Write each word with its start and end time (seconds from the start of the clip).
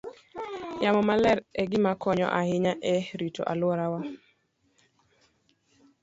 Yamo 0.83 1.01
maler 1.09 1.37
en 1.59 1.65
gima 1.71 1.91
konyo 2.03 2.27
ahinya 2.39 2.73
e 2.93 2.95
rito 3.19 3.41
alworawa. 3.51 3.99